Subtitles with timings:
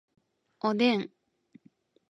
[0.61, 1.11] おでん